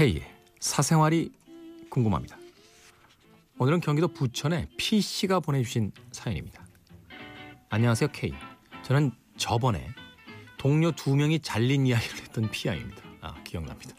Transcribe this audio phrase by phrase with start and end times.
[0.00, 0.22] K의
[0.60, 1.30] 사생활이
[1.90, 2.38] 궁금합니다.
[3.58, 6.64] 오늘은 경기도 부천의 P씨가 보내주신 사연입니다.
[7.68, 8.32] 안녕하세요 K.
[8.82, 9.86] 저는 저번에
[10.56, 13.02] 동료 두 명이 잘린 이야기를 했던 PI입니다.
[13.20, 13.94] 아 기억납니다.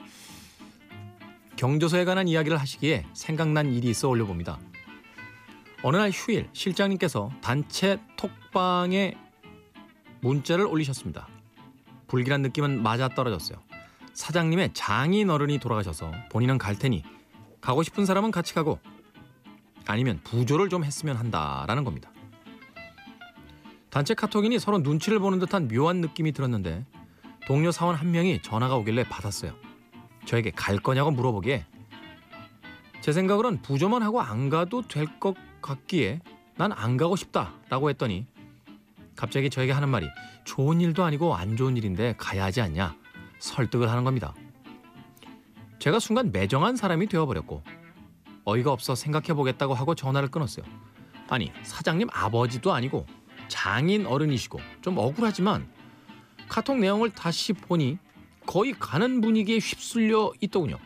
[1.56, 4.60] 경조서에 관한 이야기를 하시기에 생각난 일이 있어 올려봅니다.
[5.84, 9.14] 어느 날 휴일 실장님께서 단체 톡방에
[10.22, 11.28] 문자를 올리셨습니다.
[12.08, 13.60] 불길한 느낌은 맞아 떨어졌어요.
[14.22, 17.04] 사장님의 장인 어른이 돌아가셔서 본인은 갈 테니
[17.60, 18.80] 가고 싶은 사람은 같이 가고
[19.88, 22.12] 아니면 부조를 좀 했으면 한다라는 겁니다.
[23.90, 26.86] 단체 카톡이니 서로 눈치를 보는 듯한 묘한 느낌이 들었는데
[27.48, 29.54] 동료 사원 한 명이 전화가 오길래 받았어요.
[30.26, 31.66] 저에게 갈 거냐고 물어보기에
[33.02, 36.22] 제 생각으론 부조만 하고 안 가도 될 것 같기에
[36.58, 38.28] 난 안 가고 싶다라고 했더니
[39.16, 40.08] 갑자기 저에게 하는 말이
[40.46, 43.01] 좋은 일도 아니고 안 좋은 일인데 가야 하지 않냐
[43.42, 44.34] 설득을 하는 겁니다.
[45.80, 47.64] 제가 순간 매정한 사람이 되어버렸고
[48.46, 50.66] 어이가 없어 생각해보겠다고 하고 전화를 끊었어요.
[51.28, 53.06] 아니 사장님 아버지도 아니고
[53.48, 55.68] 장인 어른이시고 좀 억울하지만
[56.48, 57.98] 카톡 내용을 다시 보니
[58.46, 60.78] 거의 가는 분위기에 휩쓸려 있더군요.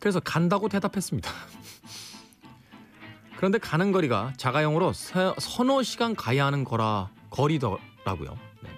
[0.00, 1.30] 그래서 간다고 대답했습니다.
[3.36, 8.38] 그런데 가는 거리가 자가용으로 서, 서너 시간 가야 하는 거라 거리더라고요.
[8.62, 8.70] 네.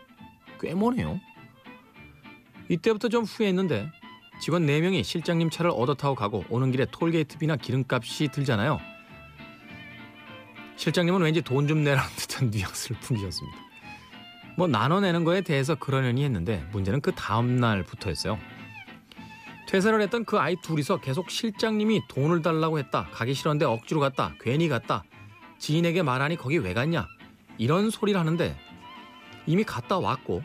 [0.61, 1.21] 꽤 머네요.
[2.69, 3.91] 이때부터 좀 후회했는데
[4.41, 8.79] 직원 4명이 실장님 차를 얻어 타고 가고 오는 길에 톨게이트비나 기름값이 들잖아요.
[10.77, 13.59] 실장님은 왠지 돈 좀 내라는 듯한 뉘앙스를 풍기셨습니다.
[14.57, 18.39] 뭐 나눠내는 거에 대해서 그러려니 했는데 문제는 그 다음 날부터였어요.
[19.69, 23.09] 퇴사를 했던 그 아이 둘이서 계속 실장님이 돈을 달라고 했다.
[23.13, 24.35] 가기 싫었는데 억지로 갔다.
[24.41, 25.05] 괜히 갔다.
[25.59, 27.07] 지인에게 말하니 거기 왜 갔냐.
[27.59, 28.57] 이런 소리를 하는데
[29.47, 30.43] 이미 갔다 왔고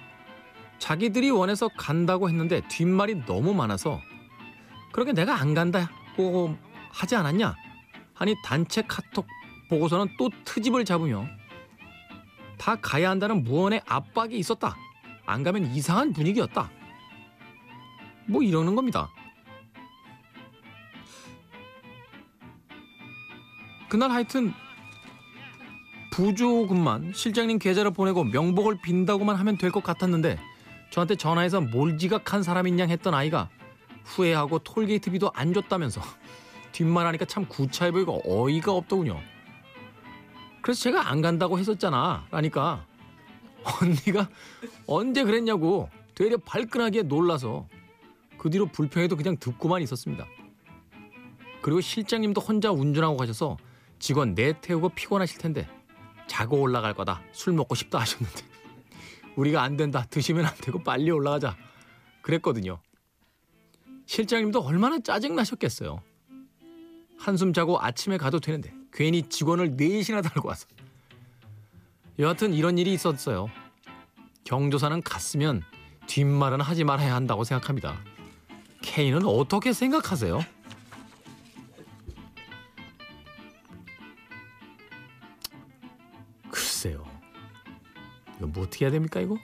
[0.83, 4.01] 자기들이 원해서 간다고 했는데 뒷말이 너무 많아서
[4.91, 6.57] 그렇게 내가 안 간다고
[6.91, 7.55] 하지 않았냐
[8.13, 9.25] 하니 단체 카톡
[9.69, 11.25] 보고서는 또 트집을 잡으며
[12.57, 14.75] 다 가야 한다는 무언의 압박이 있었다.
[15.25, 16.69] 안 가면 이상한 분위기였다.
[18.27, 19.09] 뭐 이러는 겁니다.
[23.88, 24.51] 그날 하여튼
[26.11, 30.38] 부조금만 실장님 계좌를 보내고 명복을 빈다고만 하면 될 것 같았는데
[30.94, 33.50] 저한테 전화해서 몰 지각한 사람인 양 했던 아이가
[34.04, 36.02] 후회하고 톨게이트비도 안 줬다면서
[36.72, 39.20] 뒷말하니까 참 구차해 보이고 어이가 없더군요.
[40.62, 42.28] 그래서 제가 안 간다고 했었잖아.
[42.30, 42.86] 라니까
[43.81, 44.30] 언니가
[44.86, 47.68] 언제 그랬냐고 되려 발끈하게 놀라서
[48.38, 50.28] 그 뒤로 불평해도 그냥 듣고만 있었습니다.
[51.64, 53.58] 그리고 실장님도 혼자 운전하고 가셔서
[53.98, 55.68] 직원 내 태우고 피곤하실 텐데
[56.28, 57.24] 자고 올라갈 거다.
[57.31, 58.62] 술 먹고 싶다 하셨는데
[59.35, 60.05] 우리가 안 된다.
[60.09, 61.55] 드시면 안 되고 빨리 올라가자.
[62.21, 62.79] 그랬거든요.
[64.05, 66.01] 실장님도 얼마나 짜증 나셨겠어요.
[67.17, 70.67] 한숨 자고 아침에 가도 되는데 괜히 직원을 넷이나 달고 와서.
[72.19, 73.49] 여하튼 이런 일이 있었어요.
[74.44, 75.63] 경조사는 갔으면
[76.07, 78.00] 뒷말은 하지 말아야 한다고 생각합니다.
[78.81, 80.41] K는 어떻게 생각하세요?
[88.53, 89.38] 뭐 어떻게 해야 됩니까 이거?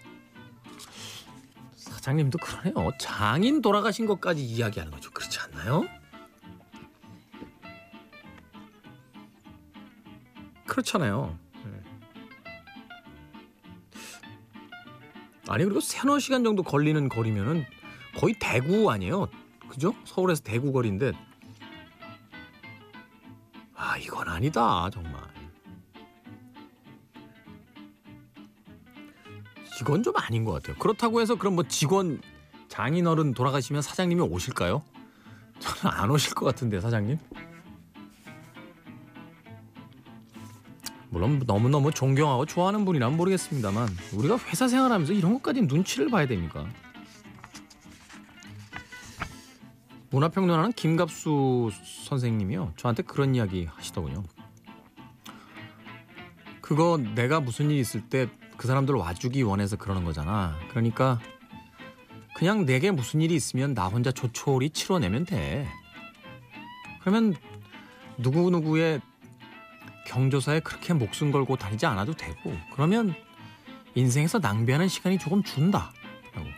[1.75, 2.91] 사장님도 그러네요.
[2.99, 5.11] 장인 돌아가신 것까지 이야기하는 거죠.
[5.11, 5.85] 그렇지 않나요?
[10.65, 11.37] 그렇잖아요.
[11.65, 11.83] 네.
[15.47, 17.65] 아니 그리고 세너 시간 정도 걸리는 거리면은
[18.15, 19.27] 거의 대구 아니에요?
[19.67, 19.93] 그죠?
[20.05, 21.11] 서울에서 대구 거리인데
[23.75, 25.08] 아 이건 아니다 정말.
[29.81, 30.75] 이건 좀 아닌 것 같아요.
[30.77, 32.21] 그렇다고 해서 그럼 뭐 직원
[32.67, 34.83] 장인어른 돌아가시면 사장님이 오실까요?
[35.59, 37.17] 저는 안 오실 것 같은데 사장님.
[41.09, 46.67] 물론 너무너무 존경하고 좋아하는 분이라면 모르겠습니다만 우리가 회사 생활하면서 이런 것까지 눈치를 봐야 됩니까?
[50.11, 51.69] 문화평론하는 김갑수
[52.07, 52.73] 선생님이요.
[52.77, 54.23] 저한테 그런 이야기 하시더군요.
[56.61, 60.59] 그거 내가 무슨 일 있을 때 그 사람들 와주기 원해서 그러는 거잖아.
[60.69, 61.17] 그러니까
[62.35, 65.65] 그냥 내게 무슨 일이 있으면 나 혼자 조촐히 치러내면 돼.
[66.99, 67.35] 그러면
[68.17, 68.99] 누구누구의
[70.07, 73.15] 경조사에 그렇게 목숨 걸고 다니지 않아도 되고 그러면
[73.95, 75.93] 인생에서 낭비하는 시간이 조금 준다.
[76.33, 76.49] 라고.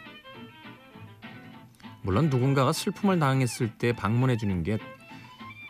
[2.01, 4.80] 물론 누군가가 슬픔을 당했을 때 방문해 주는 게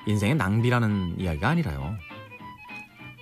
[0.08, 1.98] 인생의 낭비라는 이야기가 아니라요.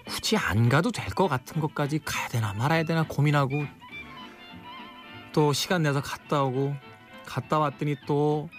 [0.09, 3.65] 굳이 안 가도 될 것 같은 것까지 가야 되나 말아야 되나 고민하고
[5.33, 6.75] 또 시간 내서 갔다 오고
[7.25, 8.49] 갔다 왔더니 또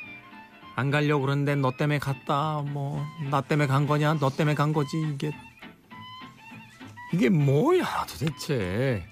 [0.76, 2.62] 안 가려고 그러는데 너 때문에 갔다.
[2.62, 4.14] 뭐 나 때문에 간 거냐?
[4.14, 4.96] 너 때문에 간 거지.
[4.98, 5.30] 이게
[7.12, 9.04] 이게 뭐야 도대체.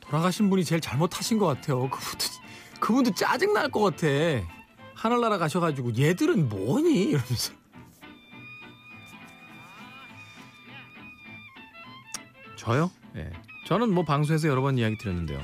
[0.00, 1.88] 돌아가신 분이 제일 잘못하신 것 같아요.
[1.88, 2.24] 그분도
[2.80, 4.06] 그분도 짜증 날 것 같아.
[4.94, 7.52] 하늘나라 가셔가지고 얘들은 뭐니 이러면서.
[12.56, 12.90] 저요?
[13.16, 13.30] 예.
[13.66, 15.40] 저는 뭐 방송에서 여러 번 이야기 드렸는데요.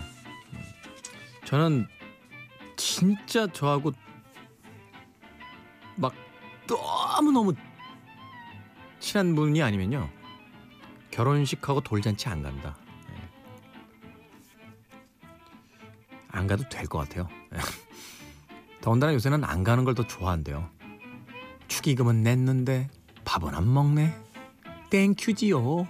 [1.45, 1.87] 저는
[2.77, 3.93] 진짜 저하고
[5.97, 6.15] 막
[6.67, 7.55] 너무 너무
[9.01, 10.09] 친한 분이 아니면요.
[11.11, 12.77] 결혼식하고 돌잔치 안 간다.
[13.11, 13.29] 예.
[16.29, 17.29] 안 가도 될 것 같아요.
[17.55, 17.59] 예.
[18.81, 20.71] 더군다나 요새는 안 가는 걸 더 좋아한대요.
[21.69, 22.89] 축의금은 냈는데
[23.25, 24.15] 밥은 안 먹네.
[24.91, 25.87] 땡큐지요.